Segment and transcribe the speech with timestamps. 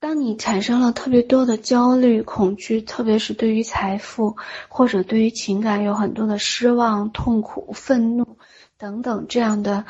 [0.00, 4.36] 当你产生了特别多的焦虑、恐惧，特别是对于财富
[4.68, 8.38] 或者对于情感有很多的失望、痛苦、愤怒
[8.78, 9.84] 等等这样的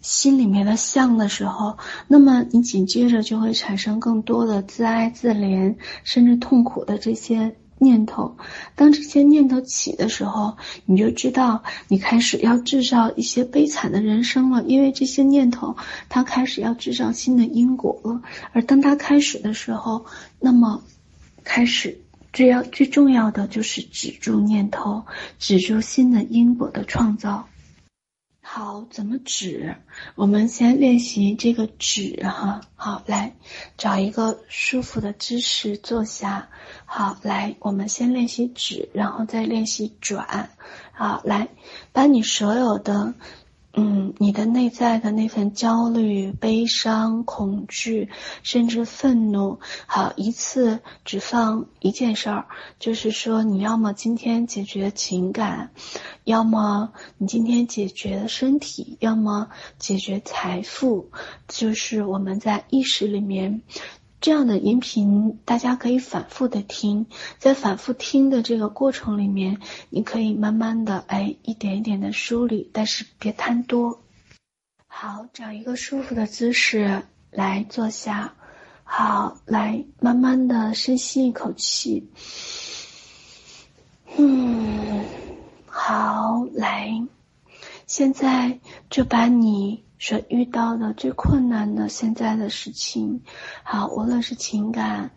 [0.00, 1.76] 心里面的相的时候，
[2.08, 7.54] 那么你紧接着就会产生更多的自哀自怜，甚至痛苦的这些。
[7.80, 8.36] 念头，
[8.76, 15.76] 当这些念头起的时候，你就知道你开始要制造一些悲惨的人生了，因为这些念头
[16.10, 18.20] 它开始要制造新的因果了。
[18.52, 20.04] 而当它开始的时候，
[20.38, 20.82] 那么
[21.42, 21.98] 开始
[22.32, 25.06] 最要最重要的就是止住念头，
[25.38, 27.48] 止住新的因果的创造。
[28.52, 29.76] 好，怎么止？
[30.16, 32.60] 我们先练习这个止哈。
[32.74, 33.32] 好，来
[33.76, 36.48] 找一个舒服的姿势坐下。
[36.84, 40.50] 好，来，我们先练习止，然后再练习转。
[40.90, 41.46] 好，来，
[41.92, 43.14] 把你所有的。
[43.72, 48.08] 嗯，你的内在的那份焦虑、悲伤、恐惧，
[48.42, 52.46] 甚至愤怒，好，一次只放一件事儿，
[52.80, 55.70] 就是说，你要么今天解决情感，
[56.24, 59.48] 要么你今天解决身体，要么
[59.78, 61.10] 解决财富，
[61.46, 63.62] 就是我们在意识里面。
[64.20, 67.06] 这样的音频，大家可以反复的听，
[67.38, 74.02] 在反复听的这个过程里面，你可以慢慢的，哎，一点一点的梳理，但是别贪多。
[74.86, 78.34] 好，找一个舒服的姿势来坐下。
[78.84, 82.10] 好，来慢慢的深吸一口气。
[84.18, 85.04] 嗯，
[85.66, 87.06] 好，来，
[87.86, 88.60] 现在
[88.90, 89.84] 就把你。
[90.00, 93.20] 所遇到的最困难的现在的事情，
[93.62, 95.10] 好，无论是情感、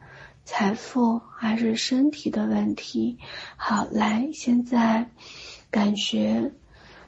[0.44, 3.18] 财富还是身体的问题，
[3.56, 5.10] 好，来，现在
[5.72, 6.52] 感觉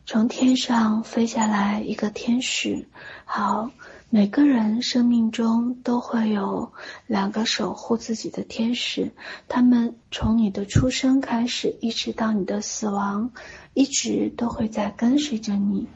[0.05, 2.87] 从天上飞下来一个天使，
[3.25, 3.69] 好，
[4.09, 6.71] 每个人生命中都会有
[7.07, 9.11] 两个守护自己的天使，
[9.49, 13.31] 他们从你的出生开始，一直到你的死亡，
[13.73, 15.89] 一直都会在跟随着你。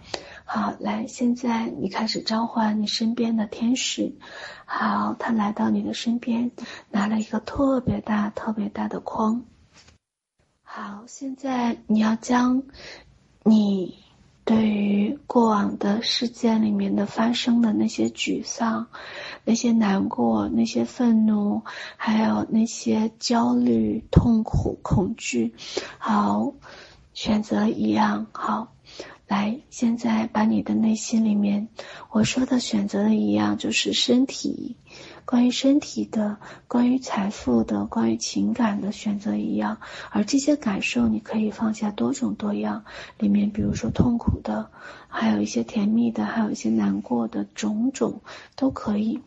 [0.52, 4.16] 好，来，现在你开始召唤你身边的天使。
[4.66, 6.50] 好，他来到你的身边，
[6.90, 9.46] 拿了一个特别大、特别大的筐。
[10.64, 12.64] 好，现在你要将
[13.44, 14.00] 你
[14.44, 18.88] 对于过往的事件里面的发生的那些沮丧、
[19.44, 21.62] 那些难过、那些愤怒，
[21.96, 25.54] 还有那些焦虑、痛苦、恐惧，
[26.00, 26.54] 好，
[27.14, 28.74] 选择一样，好。
[29.30, 31.68] 来，现在把你的内心里面
[32.10, 34.76] 我说的选择的一样，就是身体，
[35.30, 39.78] 关于身体的，关于财富的，关于情感的选择一样。
[40.10, 42.84] 而这些感受，你可以放下多种多样，
[43.20, 44.72] 里面比如说痛苦的，
[45.08, 48.22] 还有一些甜蜜的，还有一些难过的，种种
[48.56, 49.22] 都可以。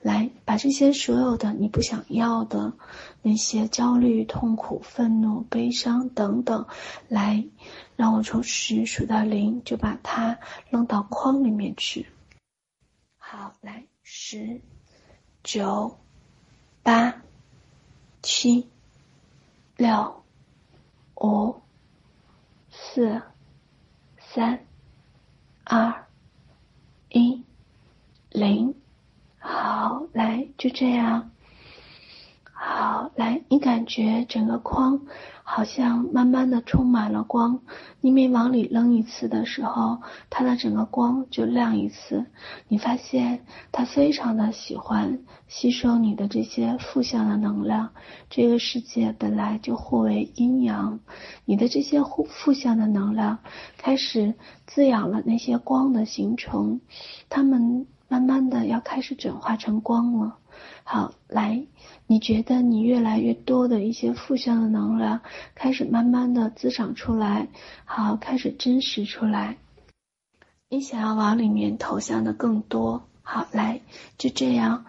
[0.00, 2.74] 来，把这些所有的你不想要的
[3.20, 6.66] 那些焦虑、痛苦、愤怒、悲伤等等，
[7.08, 7.44] 来。
[7.96, 10.38] 让我从十数到零，就把它
[10.70, 12.06] 扔到框里面去。
[13.16, 14.60] 好，来，十、
[15.48, 15.96] 九、
[16.82, 17.22] 八、
[18.20, 18.68] 七、
[19.78, 20.22] 六、
[21.16, 21.62] 五、
[22.70, 23.22] 四、
[24.18, 24.62] 三、
[25.64, 26.04] 二、
[27.08, 27.42] 一、
[28.28, 28.74] 零。
[29.38, 31.30] 好，来，就这样。
[32.60, 35.00] 好，来，你感觉整个框。
[35.50, 37.60] 好像慢慢的充满了光，
[38.02, 42.26] 你每往里扔一次的时候，它的整个光就亮一次。
[42.68, 47.90] 你发现它非常的喜欢吸收你的这些负向的能量。
[48.28, 51.00] 这个世界本来就互为阴阳，
[51.46, 53.38] 你的这些负负向的能量
[53.78, 54.34] 开始
[54.66, 56.80] 滋养了那些光的形成，
[57.30, 60.37] 它们慢慢的要开始转化成光了。
[60.84, 61.66] 好，来。
[62.10, 65.20] 你觉得你越来越多的一些负向的能量
[65.54, 67.48] 开始慢慢的滋长出来，
[67.84, 69.58] 好，开始真实出来。
[70.70, 73.82] 你想要往里面投向的更多，好，来，
[74.16, 74.86] 就这样，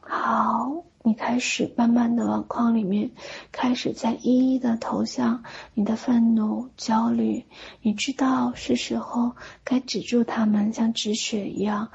[0.00, 3.10] 好，你开始慢慢的往框里面
[3.50, 5.42] 开始再一一的投向
[5.74, 7.44] 你的愤怒、焦虑，
[7.80, 9.32] 你知道是时候
[9.64, 11.90] 该止住它们，像止血一样。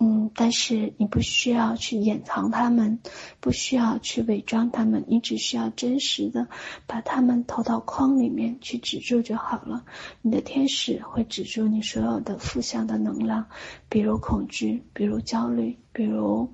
[0.00, 3.00] 嗯，但是你不需要去掩藏他们，
[3.40, 6.46] 不需要去伪装他们，你只需要真实的
[6.86, 9.84] 把他们投到框里面去止住就好了。
[10.22, 13.46] 你的天使会止住你所有的负向的能量，
[13.88, 16.52] 比如恐惧，比如焦虑，比如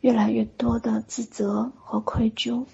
[0.00, 2.66] 越来越多的自责和愧疚。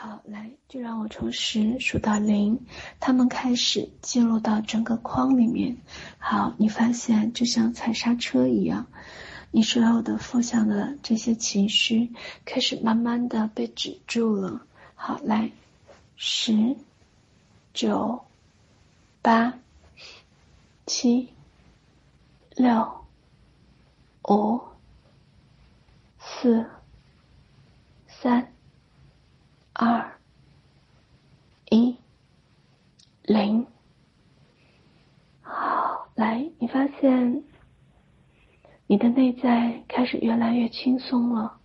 [0.00, 2.64] 好，来，就让我从十数到零，
[3.00, 5.76] 他们开始进入到整个框里面。
[6.18, 8.86] 好，你发现就像踩刹车一样，
[9.50, 12.12] 你所有的负向的这些情绪
[12.44, 14.64] 开始慢慢的被止住了。
[14.94, 15.50] 好，来，
[16.14, 16.76] 十、
[17.74, 18.22] 九、
[19.20, 19.52] 八、
[20.86, 21.28] 七、
[22.54, 23.04] 六、
[24.28, 24.60] 五、
[26.20, 26.64] 四、
[28.06, 28.52] 三、
[29.80, 30.18] 二、
[31.70, 31.96] 一、
[33.22, 33.64] 零。
[35.40, 37.44] 好，来，你发现
[38.88, 41.60] 你的内在开始越来越轻松了。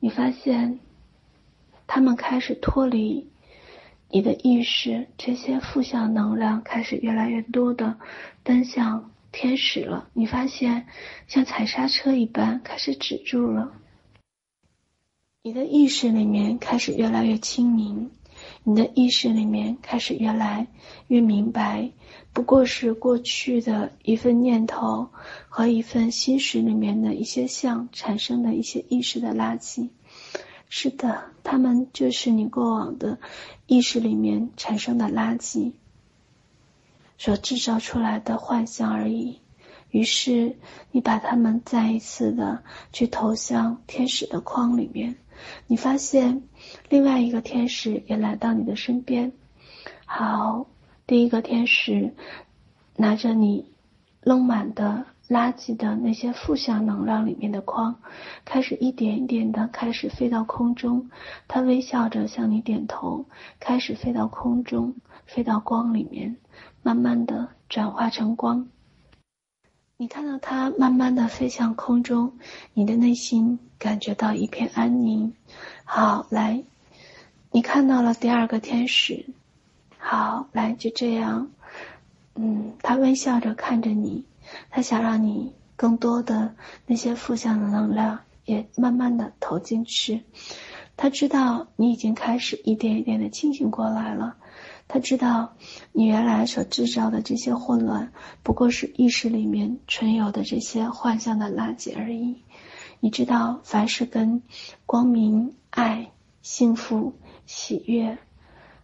[0.00, 0.80] 你发现
[1.86, 3.26] 他们开始脱离
[4.10, 7.98] 你的意识，这些负向能量开始越来越多的
[8.42, 10.10] 奔向天使了。
[10.12, 10.86] 你发现
[11.26, 13.72] 像踩刹车一般开始止住了。
[15.46, 18.10] 你的意识里面开始越来越清明，
[18.64, 20.66] 你的意识里面开始越来
[21.06, 21.92] 越明白。
[22.32, 25.08] 不过是过去的一份念头
[25.48, 29.90] 和一份心识里面的一些像产生的一些意识的垃圾，
[30.68, 33.20] 是的，他们就是你过往的
[33.68, 35.74] 意识里面产生的垃圾
[37.18, 39.38] 所制造出来的幻象而已。
[39.90, 40.56] 于是
[40.90, 45.14] 你把他们再一次的去投向天使的框里面，
[45.66, 46.42] 你发现
[46.88, 49.32] 另外一个天使也来到你的身边，
[50.04, 50.66] 好。
[51.06, 52.14] 第一个天使
[52.96, 53.70] 拿着你
[54.22, 58.00] 扔满的垃圾的那些负向能量里面的框，
[58.44, 61.08] 开始一点一点的开始飞到空中。
[61.46, 63.24] 他微笑着向你点头，
[63.60, 64.96] 开始飞到空中，
[65.26, 66.38] 飞到光里面，
[66.82, 68.66] 慢慢的转化成光。
[69.98, 72.34] 你看到它慢慢的飞向空中，
[72.74, 75.32] 你的内心感觉到一片安宁。
[75.84, 76.62] 好，来，
[77.50, 79.24] 你看到了第二个天使。
[79.96, 81.50] 好，来，就这样，
[82.34, 84.26] 嗯，他微笑着看着你，
[84.68, 86.54] 他想让你更多的
[86.84, 90.24] 那些负向的能量也慢慢的投进去。
[90.98, 94.36] 他知道你已经开始一点一点的清醒过来了，
[94.88, 95.56] 他知道
[95.92, 98.12] 你原来所制造的这些混乱
[98.42, 102.42] 不过是意识里面存有的这些幻象的垃圾而已。
[103.00, 104.42] 你知道，凡是跟
[104.86, 106.12] 光明、爱、
[106.42, 108.18] 幸福、喜悦。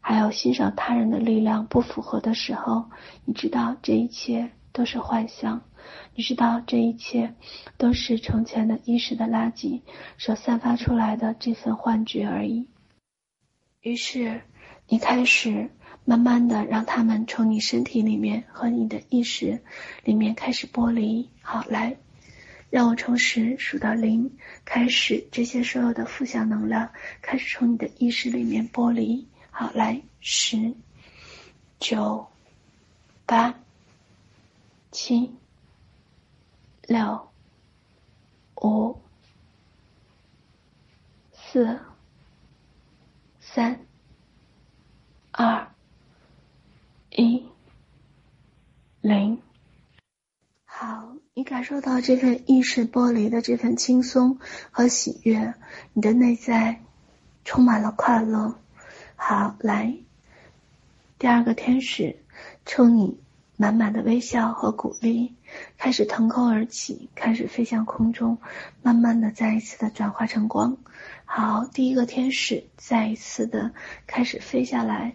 [0.05, 2.91] 还有欣赏他人的力量不符合的时候，
[3.25, 5.63] 你知道这一切都是幻象，
[6.17, 7.37] 你知道这一切
[7.79, 9.83] 都是从前的意识的垃圾
[10.19, 12.69] 所散发出来的这份幻觉而已。
[13.81, 14.43] 于是
[14.89, 15.71] 你开始
[16.05, 19.63] 慢慢的让他们从你身体里面和你的意识
[20.05, 21.31] 里面开始剥离。
[21.41, 21.97] 好，来，
[22.71, 26.91] 让我从十数到零，开始这些所有的负向能量
[27.21, 29.29] 开始从你的意识里面剥离。
[29.51, 30.75] 好，来，十、
[31.79, 32.27] 九、
[33.25, 33.55] 八、
[34.91, 35.31] 七、
[36.89, 37.29] 六、
[38.57, 39.01] 五、
[41.33, 41.79] 四、
[43.41, 43.87] 三、
[45.31, 45.72] 二、
[47.15, 47.45] 一、
[49.03, 49.39] 零。
[50.65, 54.39] 好，你感受到这份意识剥离的这份轻松
[54.71, 55.53] 和喜悦，
[55.93, 56.81] 你的内在
[57.45, 58.59] 充满了快乐。
[59.15, 59.95] 好，来，
[61.19, 62.17] 第二个天使
[62.65, 63.21] 冲你
[63.59, 65.35] 满满的微笑和鼓励，
[65.77, 68.39] 开始腾空而起，开始飞向空中，
[68.81, 70.79] 慢慢的再一次的转化成光。
[71.27, 73.75] 好，第一个天使再一次的
[74.07, 75.15] 开始飞下来。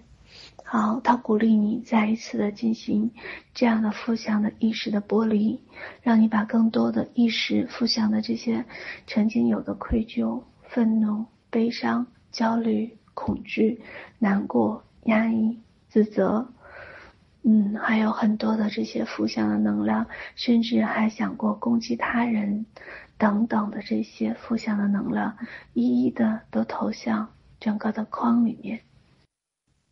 [0.64, 3.12] 好，他鼓励你再一次的进行
[3.54, 5.62] 这样的负向的意识的剥离，
[6.02, 8.66] 让你把更多的意识负向的这些
[9.06, 12.98] 曾经有的愧疚、愤怒、悲伤、焦虑。
[13.20, 13.82] 恐惧、
[14.20, 15.58] 难过、压抑、
[15.90, 16.48] 自责，
[17.42, 22.68] 嗯，还有很多的这些负向的能量，甚至还想过攻击他人
[23.18, 25.36] 等等的这些负向的能量，
[25.74, 27.28] 一一的都投向
[27.60, 28.82] 整个的框里面。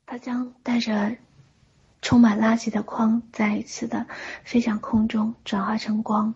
[0.08, 1.16] 它将带着
[2.02, 4.06] 充满垃圾的框，再一次的
[4.44, 6.36] 飞向空中，转化成光。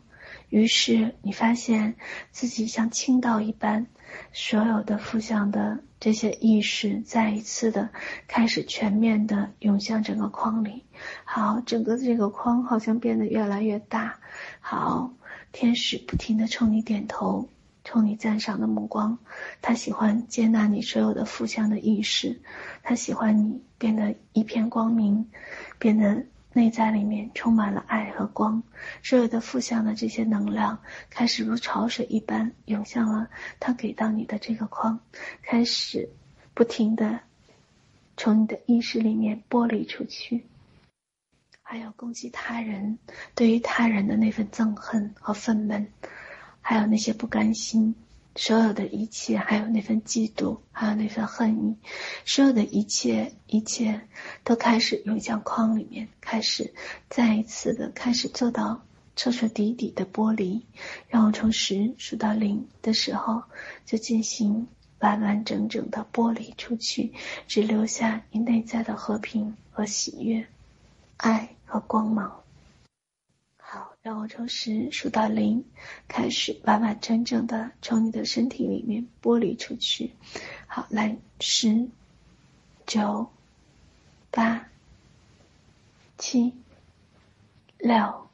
[0.49, 1.95] 于是你发现
[2.31, 3.87] 自己像倾倒一般，
[4.33, 7.89] 所有的负向的这些意识再一次的
[8.27, 10.83] 开始全面的涌向整个框里。
[11.23, 14.19] 好，整个这个框好像变得越来越大。
[14.59, 15.13] 好，
[15.51, 17.47] 天使不停的冲你点头，
[17.89, 19.17] 冲你赞赏的目光。
[19.63, 22.39] 他喜欢接纳你所有的负向的意识，
[22.83, 25.27] 他喜欢你变得一片光明，
[25.79, 26.23] 变得。
[26.51, 28.63] 内在里面充满了爱和光，
[29.03, 30.79] 所有的负向的这些能量
[31.11, 33.29] 开始如潮水一般涌向了
[33.59, 34.99] 他给到你的这个框，
[35.43, 36.09] 开始
[36.55, 37.19] 不停的
[38.17, 40.43] 从你的意识里面剥离出去，
[41.61, 42.97] 还有攻击他人，
[43.35, 45.85] 对于他人的那份憎恨和愤懑。
[46.61, 47.95] 还有那些不甘心，
[48.35, 51.75] 所有的一切，还有那份嫉妒，还有那份恨意，
[52.25, 54.01] 所有的一切，一切
[54.43, 56.73] 都开始涌向框里面，开始
[57.09, 58.83] 再一次的开始做到
[59.15, 60.65] 彻彻底底的剥离。
[61.07, 63.43] 让我从十数到零的时候，
[63.85, 64.67] 就进行
[64.99, 67.13] 完完整整的剥离出去，
[67.47, 70.45] 只留下你内在的和平和喜悦、
[71.17, 72.43] 爱和光芒。
[73.71, 75.63] 好，让我从十数到零，
[76.07, 80.15] 开始完完整整的从你的身体里面剥离出去。
[80.65, 81.87] 好，来，十、
[82.87, 83.29] 九、
[84.31, 84.67] 八、
[86.17, 86.55] 七、
[87.77, 88.27] 六、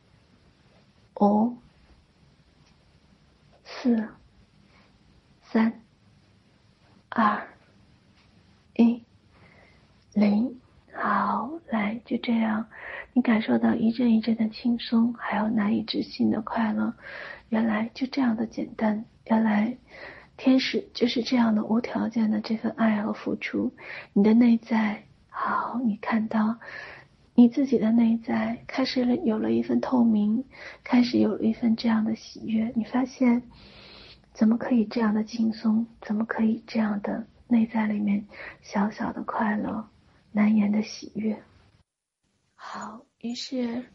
[1.20, 1.58] 五、
[3.66, 4.08] 四、
[5.44, 5.82] 三、
[7.10, 7.46] 二、
[8.76, 9.04] 一、
[10.14, 10.62] 零。
[10.94, 12.70] 好，来，就这样。
[13.16, 16.94] 你感受到一阵一阵的轻松，还有难以置信的快乐。
[17.48, 19.78] 原来就这样的简单，原来
[20.36, 23.74] 天使就是这样的无条件的这份爱和付出。
[24.12, 26.58] 你的内在，好，你看到
[27.36, 30.44] 你自己的内在开始了有了一份透明，
[30.84, 32.70] 开始有了一份这样的喜悦。
[32.76, 33.42] 你发现，
[34.34, 35.88] 怎么可以这样的轻松？
[36.02, 38.26] 怎么可以这样的内在里面
[38.62, 39.88] 小小的快乐，
[40.34, 41.42] 难言的喜悦？
[42.68, 43.86] 好，于是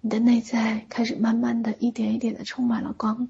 [0.00, 3.28] 你的内在开始慢慢的一点一点的充满了光。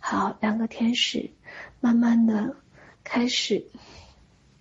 [0.00, 1.30] 好，两个天使
[1.78, 2.56] 慢慢的
[3.04, 3.66] 开始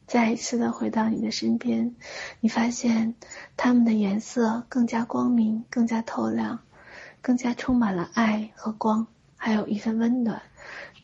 [0.05, 1.95] 再一次的回到你的身边。
[2.41, 3.15] 你发现
[3.55, 6.59] 他们的颜色更加光明，更加透亮，
[7.21, 9.07] 更加充满了爱和光，
[9.38, 10.41] 还有一份温暖。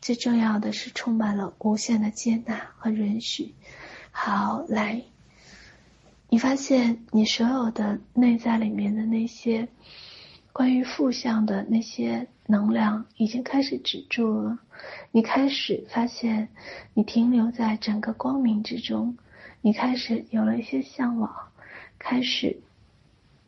[0.02, 3.56] 最重要的是充满了无限的接纳和允许。
[4.12, 5.06] 好，来。
[6.30, 9.68] 你发现你所有的内在里面的那些
[10.52, 14.60] 关于负向的那些能量已经开始止住了，
[15.12, 16.50] 你开始发现
[16.94, 19.18] 你停留在整个光明之中，
[19.62, 21.34] 你开始有了一些向往，
[21.98, 22.60] 开始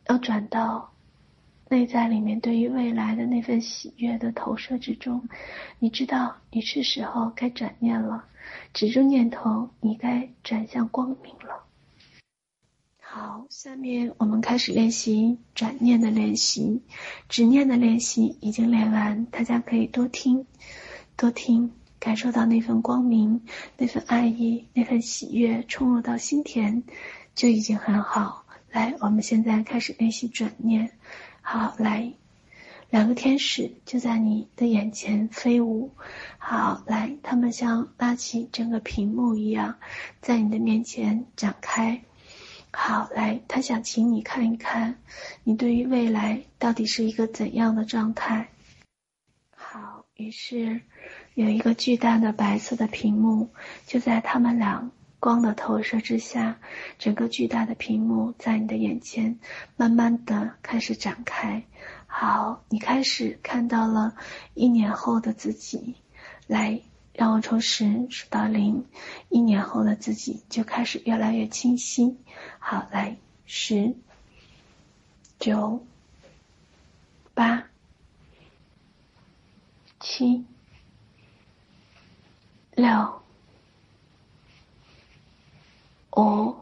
[0.07, 0.91] 要转到
[1.69, 5.27] 内在里面对于未来的那份喜悦的投射之中，
[5.79, 8.24] 你知道你是时候该转念了，
[8.74, 11.67] 止住念头，你该转向光明了。
[13.10, 16.82] 好，下面我们开始练习转念的练习，
[17.30, 20.46] 执念的练习已经练完，大家可以多听，
[21.16, 21.72] 多听，
[22.02, 23.42] 感受到那份光明、
[23.78, 26.84] 那份爱意、那份喜悦冲入到心田，
[27.34, 28.44] 就已经很好。
[28.72, 30.92] 来，我们现在开始练习转念。
[31.42, 32.12] 好，来，
[32.90, 35.92] 两个天使就在你的眼前飞舞。
[36.38, 39.76] 好，来，他们像拉起整个屏幕一样，
[40.20, 42.04] 在你的面前展开。
[42.72, 45.00] 好，来，他想请你看一看，
[45.44, 48.50] 你对于未来到底是一个怎样的状态。
[49.56, 50.82] 好，于是
[51.34, 53.50] 有一个巨大的白色的屏幕，
[53.86, 56.60] 就在他们俩光的投射之下，
[57.00, 59.40] 整个巨大的屏幕在你的眼前
[59.76, 61.64] 慢慢的开始展开。
[62.06, 64.16] 好，你开始看到了
[64.54, 65.96] 一年后的自己，
[66.46, 66.80] 来。
[67.18, 68.86] 让我从十数到零，
[69.30, 72.16] 一年后的自己就开始越来越清晰。
[72.60, 73.96] 好，来，十、
[75.40, 75.84] 九、
[77.34, 77.68] 八、
[80.00, 80.46] 七、
[82.76, 83.24] 六、
[86.16, 86.56] 五、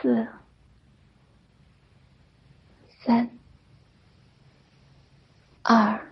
[0.00, 0.28] 四、
[3.00, 3.28] 三、
[5.62, 6.06] 二。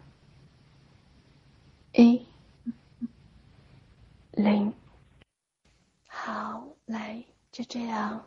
[1.95, 2.25] 一
[4.31, 4.73] 零，
[6.07, 8.23] 好，来，就这样，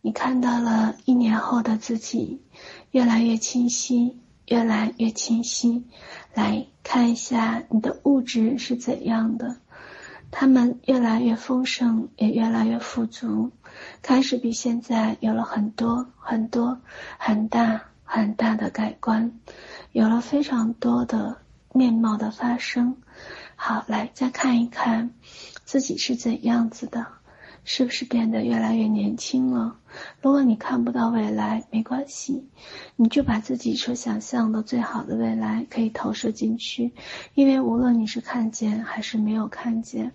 [0.00, 2.42] 你看到了一年后的自己，
[2.90, 4.18] 越来越清晰，
[4.48, 5.84] 越来越清晰。
[6.34, 9.56] 来看一下你的物质是怎样的，
[10.32, 13.52] 他们越来越丰盛，也越来越富足，
[14.02, 16.80] 开始比现在有了很多很多
[17.18, 19.30] 很大很大的改观，
[19.92, 21.38] 有了非常多的。
[21.72, 22.96] 面貌的发生，
[23.54, 25.10] 好，来再看一看
[25.66, 27.06] 自己是怎样子的，
[27.68, 29.76] 是不是变得越来越年轻了？
[30.22, 32.48] 如果你看不到未来，没关系，
[32.94, 36.92] 你就把自己所想象的最好的未来可以投射进去，
[37.34, 40.12] 因为无论你是看见还是没有看见，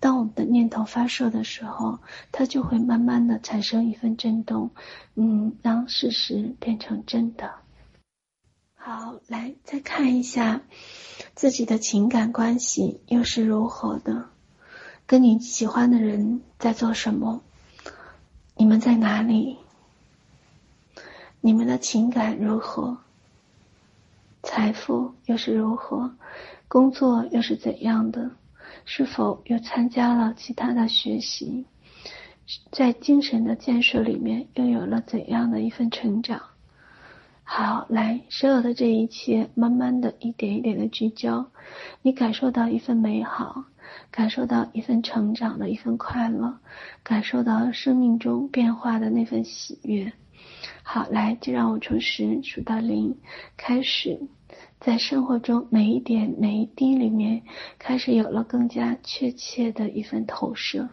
[0.00, 2.00] 当我们的念头发射的时候，
[2.32, 4.70] 它就会慢慢的产生一份震动，
[5.14, 7.52] 嗯，让事实变成真的。
[8.74, 10.62] 好，来再看一下
[11.36, 14.30] 自己的情感关系又是如何的，
[15.08, 17.40] 跟你喜欢的人在做什么？
[18.54, 19.56] 你们在哪里？
[21.40, 22.98] 你们的情感如何？
[24.42, 26.14] 财富又是如何？
[26.68, 28.32] 工作又是怎样的？
[28.84, 31.64] 是否又参加了其他的学习？
[32.70, 36.42] 在精神的建设里面又有了怎样的一份成长？
[37.44, 41.46] 好，来，所有的这一切，慢慢的一点一点的聚焦，
[42.02, 43.64] 你感受到一份美好，
[44.10, 46.58] 感受到一份成长的一份快乐，
[47.02, 50.12] 感受到生命中变化的那份喜悦。
[50.82, 53.18] 好，来，就让我从十数到零，
[53.56, 54.20] 开始，
[54.80, 57.42] 在生活中每一点每一滴里面，
[57.78, 60.88] 开始有了更加确切的一份投射。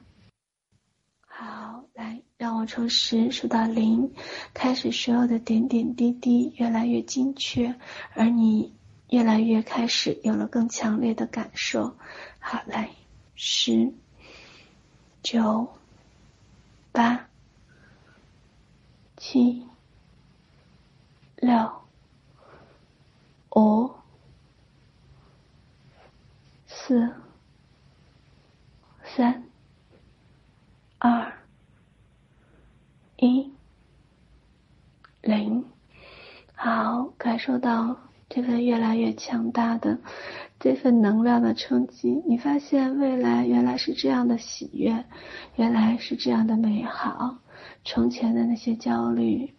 [1.25, 4.11] 好，来，让我从十数到零，
[4.53, 7.75] 开始，所有的点点滴滴越来越精确，
[8.13, 8.73] 而你
[9.15, 11.95] 越来越开始有了更强烈的感受。
[12.37, 12.89] 好，来，
[13.33, 13.93] 十、
[15.23, 15.73] 九、
[16.91, 17.29] 八、
[19.15, 19.65] 七。
[21.37, 21.71] 六、
[23.51, 23.89] 五、
[26.67, 27.15] 四、
[29.15, 29.45] 三、
[30.97, 31.31] 二、
[33.15, 33.49] 一、
[35.21, 35.65] 零。
[36.53, 37.97] 好，感受到
[38.29, 39.99] 这份越来越强大的
[40.59, 42.23] 这份能量的冲击。
[42.27, 45.05] 你发现未来原来是这样的喜悦，
[45.55, 47.37] 原来是这样的美好。
[47.83, 49.53] 从前的那些焦虑，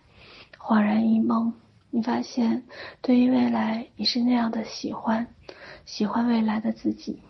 [0.58, 1.54] 恍然一梦。
[1.90, 2.64] 你发现，
[3.00, 5.28] 对于未来，你是那样的喜欢，
[5.86, 7.20] 喜欢未来的自己，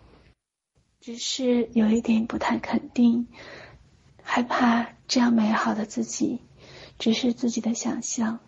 [0.99, 3.28] 只是有一点不太肯定，
[4.23, 6.40] 害怕这样美好的自己
[6.99, 8.40] 只是自己的想象。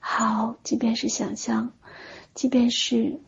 [0.00, 1.72] 好，即便是想象，
[2.34, 3.20] 即便是。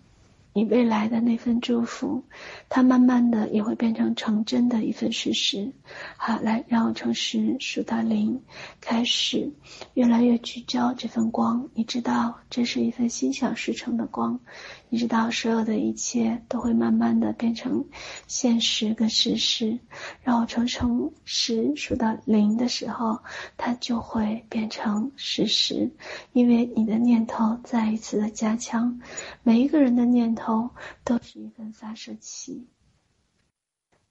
[0.55, 2.25] 你未来的那份祝福，
[2.69, 5.73] 它慢慢的也会变成成真的一份事实。
[6.19, 8.43] 好，来，让我从十数到零，
[8.79, 9.51] 开始
[9.95, 11.71] 越来越聚焦这份光。
[11.73, 14.41] 你知道，这是一份心想事成的光。
[14.93, 17.87] 你知道，所有的一切都会慢慢的变成
[18.27, 19.79] 现实跟事实。
[20.23, 23.23] 让我从从十数到零的时候，
[23.57, 25.91] 它就会变成事实，
[26.35, 29.01] 因为你的念头再一次的加强。
[29.43, 30.71] 每一个人的念头。
[31.05, 32.67] 都是一份发射器，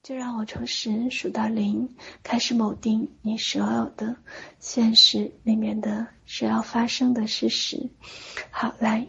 [0.01, 4.15] 就让我从十数到零，开始锚定你所有的
[4.60, 7.89] 现实里面的所要发生的事实。
[8.49, 9.08] 好，来，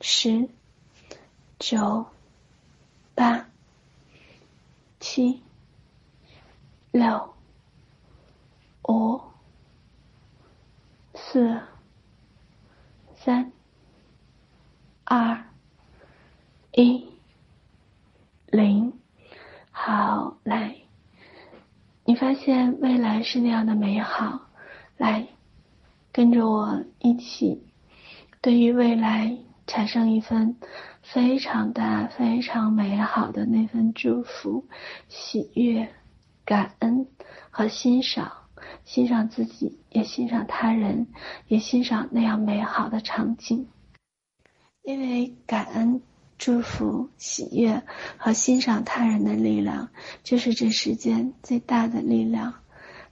[0.00, 0.48] 十、
[1.58, 2.06] 九、
[3.14, 3.48] 八、
[5.00, 5.42] 七、
[6.90, 7.34] 六、
[8.88, 9.20] 五、
[11.14, 11.60] 四、
[13.14, 13.52] 三、
[15.04, 15.42] 二。
[16.78, 17.08] 一
[18.48, 18.92] 零，
[19.70, 20.76] 好，来，
[22.04, 24.42] 你发现未来是那样的美好，
[24.98, 25.26] 来，
[26.12, 27.66] 跟着我一起，
[28.42, 30.56] 对于未来产生一份
[31.02, 34.66] 非常大、非常美好的那份祝福、
[35.08, 35.88] 喜悦、
[36.44, 37.06] 感恩
[37.50, 38.32] 和欣赏，
[38.84, 41.08] 欣赏自己，也欣赏他人，
[41.48, 43.68] 也欣赏那样美好的场景，
[44.82, 46.02] 因为感恩。
[46.38, 47.82] 祝福、喜悦
[48.18, 49.88] 和欣赏他人的力量，
[50.22, 52.56] 就是这世间最大的力量。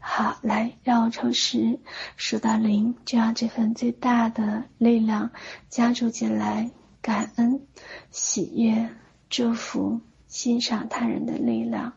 [0.07, 1.81] 好，来，让我从十
[2.19, 5.31] 数到零，就让这份最大的力量
[5.71, 6.71] 加注进来。
[7.01, 7.67] 感恩、
[8.11, 8.95] 喜悦、
[9.31, 11.95] 祝福、欣赏他人的力量。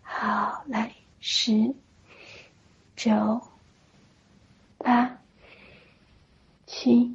[0.00, 1.74] 好，来，十、
[2.96, 3.42] 九、
[4.78, 5.18] 八、
[6.66, 7.14] 七、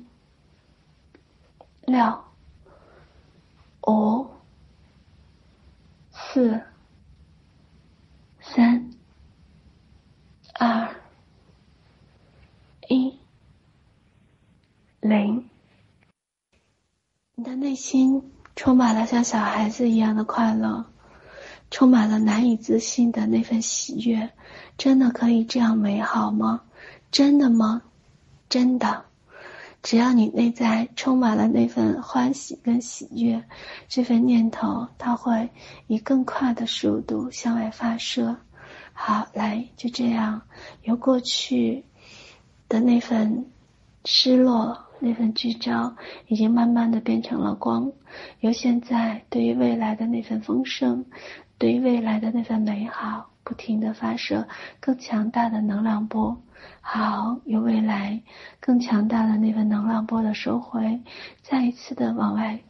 [1.81, 2.23] 六。
[3.87, 4.27] 五、
[6.11, 6.61] 四、
[8.41, 8.91] 三、
[10.59, 10.89] 二、
[12.87, 13.15] 一、
[14.99, 15.47] 零。
[17.35, 20.83] 你的内心充满了像小孩子一样的快乐，
[21.69, 24.31] 充满了难以置信的那份喜悦。
[24.79, 26.63] 真的可以这样美好吗？
[27.11, 27.83] 真的吗？
[28.49, 29.05] 真的。
[29.83, 33.43] 只要你内在充满了那份欢喜跟喜悦，
[33.87, 35.51] 这份念头它会
[35.85, 38.37] 以更快的速度向外发射。
[38.99, 40.41] 好，来，就这样，
[40.81, 41.85] 由过去
[42.67, 43.45] 的那份
[44.05, 45.95] 失落、那份聚焦，
[46.27, 47.91] 已经慢慢的变成了光；
[48.39, 51.05] 由现在对于未来的那份丰盛，
[51.59, 54.47] 对于未来的那份美好，不停的发射
[54.79, 56.41] 更强大的能量波。
[56.81, 58.23] 好，由未来
[58.59, 61.01] 更强大的那份能量波的收回，
[61.41, 62.61] 再一次的往外，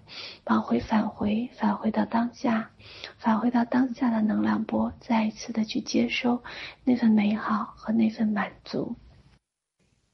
[0.45, 2.71] 往回返回，返回到当下，
[3.17, 6.41] 返回到当下的能量波，再一次的去接收
[6.83, 8.95] 那份美好和那份满足。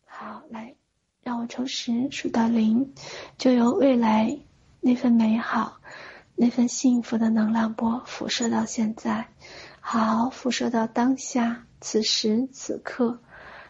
[0.06, 0.76] 好，来，
[1.24, 2.94] 让我从十数到零，
[3.38, 4.38] 就由未来
[4.82, 5.78] 那份美好、
[6.36, 9.30] 那份幸福的能量波辐射到现在，
[9.80, 13.22] 好，辐射到当下，此时此刻，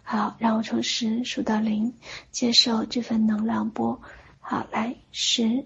[0.04, 1.96] 好，让我从十数到零，
[2.30, 4.00] 接受这份能量波，
[4.40, 5.66] 好，来，十、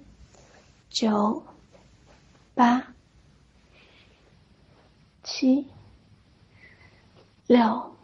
[0.89, 1.45] 九、
[2.53, 2.93] 八、
[5.23, 5.67] 七、
[7.47, 7.95] 六、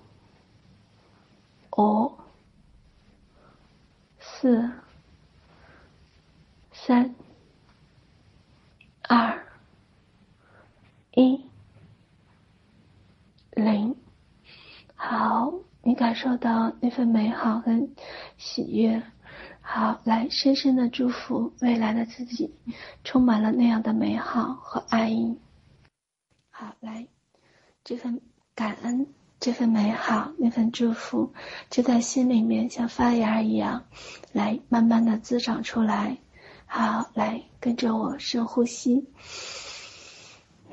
[1.78, 2.12] 五。
[4.19, 4.69] 四、
[6.74, 7.15] 三、
[9.04, 9.48] 二、
[11.13, 11.46] 一、
[13.52, 13.96] 零，
[14.96, 17.93] 好，你感受到那份美好跟
[18.38, 19.04] 喜悦，
[19.62, 22.56] 好，来深深的祝福未来的自己，
[23.04, 25.38] 充满了那样的美好和爱意。
[26.50, 27.06] 好，来
[27.84, 28.22] 这份
[28.56, 29.06] 感恩。
[29.39, 31.34] 这份美好，那份祝福，
[31.69, 33.84] 就在心里面像发芽一样，
[34.32, 36.17] 来慢慢的滋长出来。
[36.65, 39.06] 好，来跟着我深呼吸。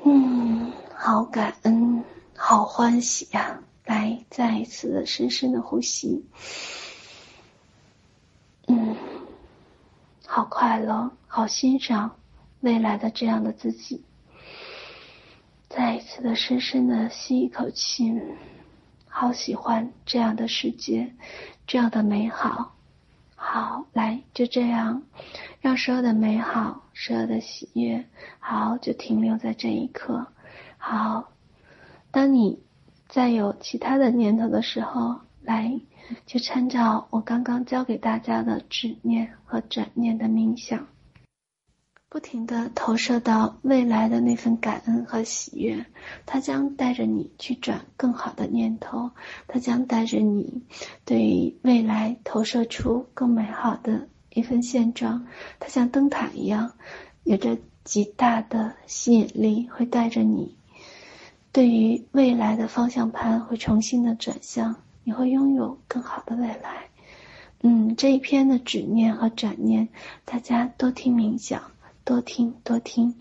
[0.05, 2.01] 嗯，好感恩，
[2.33, 3.59] 好欢喜呀！
[3.91, 6.23] 来，再一次的深深的呼吸。
[8.67, 8.95] 嗯，
[10.25, 12.15] 好快乐，好欣赏
[12.61, 14.01] 未来的这样的自己。
[15.67, 18.13] 再一次的深深的吸一口气。
[19.09, 21.13] 好喜欢这样的世界，
[21.67, 22.73] 这样的美好。
[23.35, 25.03] 好，来，就这样，
[25.59, 28.05] 让所有的美好，所有的喜悦，
[28.39, 30.27] 好，就停留在这一刻。
[30.77, 31.33] 好，
[32.09, 32.63] 当你
[33.11, 35.81] 再有其他的念头的时候，来，
[36.25, 40.87] 就参照我刚刚教给大家的止念和转念的冥想。
[42.07, 45.85] 不停地投射到未来的那份感恩和喜悦，
[46.25, 49.11] 它将带着你去转更好的念头，
[49.45, 50.63] 它将带着你
[51.03, 55.27] 对于未来投射出更美好的一份现状。
[55.59, 56.71] 它像灯塔一样，
[57.23, 60.57] 有着极大的吸引力，会带着你
[61.51, 66.89] 对于未来的方向盘会重新的转向，你会拥有更好的未来。
[67.61, 69.89] 嗯，这一篇的执念和转念，
[70.25, 71.71] 大家多听冥想。
[72.03, 73.15] 多听多听，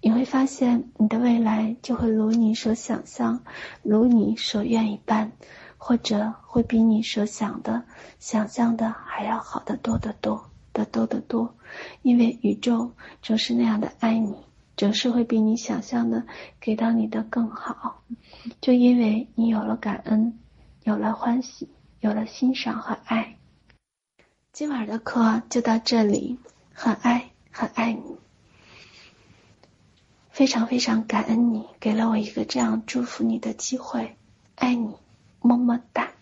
[0.00, 3.44] 你会发现你的未来就会如你所想象，
[3.82, 5.32] 如你所愿一般，
[5.76, 7.82] 或者会比你所想的、
[8.18, 11.54] 想象的还要好得多得多得多得多。
[12.00, 14.34] 因为宇宙总是那样的爱你，
[14.76, 16.26] 总是会比你想象的
[16.60, 18.02] 给到你的更好。
[18.60, 20.38] 就因为你有了感恩，
[20.84, 21.68] 有了欢喜，
[22.00, 23.36] 有了欣赏和爱。
[24.52, 26.38] 今晚的课就到这里，
[26.72, 27.28] 很爱。
[27.54, 28.16] 很爱你，
[30.30, 34.16] 非常非常感恩你给了我一个这样祝福你的机会，
[34.54, 34.94] 爱你，
[35.42, 36.12] 么么哒。